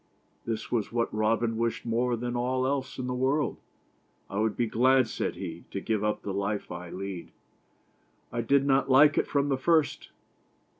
[0.45, 3.57] This was what Robin wished more than all else in the world."
[4.31, 7.31] I would be glad," said he," to give up the life I lead.
[8.31, 10.09] I did not like it from the first.